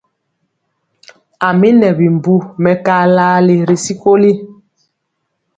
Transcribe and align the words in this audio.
A 1.47 1.47
mi 1.59 1.69
nɛ 1.79 1.89
bimbu 1.97 2.33
mɛkalali 2.63 3.55
ri 3.67 3.77
sikoli. 3.85 4.31